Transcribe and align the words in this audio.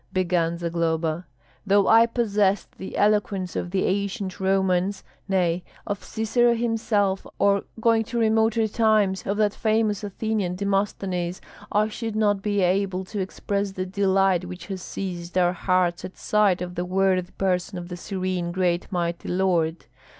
began 0.11 0.57
Zagloba, 0.57 1.27
"though 1.63 1.87
I 1.87 2.07
possessed 2.07 2.79
the 2.79 2.97
eloquence 2.97 3.55
of 3.55 3.69
the 3.69 3.83
ancient 3.85 4.39
Romans, 4.39 5.03
nay, 5.29 5.63
of 5.85 6.03
Cicero 6.03 6.55
himself, 6.55 7.27
or, 7.37 7.65
going 7.79 8.03
to 8.05 8.17
remoter 8.17 8.67
times, 8.67 9.21
of 9.27 9.37
that 9.37 9.53
famous 9.53 10.03
Athenian, 10.03 10.55
Demosthenes, 10.55 11.39
I 11.71 11.87
should 11.89 12.15
not 12.15 12.41
be 12.41 12.61
able 12.61 13.05
to 13.05 13.19
express 13.19 13.73
the 13.73 13.85
delight 13.85 14.45
which 14.45 14.65
has 14.65 14.81
seized 14.81 15.37
our 15.37 15.53
hearts 15.53 16.03
at 16.03 16.17
sight 16.17 16.63
of 16.63 16.73
the 16.73 16.83
worthy 16.83 17.31
person 17.37 17.77
of 17.77 17.87
the 17.87 17.95
serene 17.97 18.51
great 18.51 18.91
mighty 18.91 19.27
lord. 19.29 19.85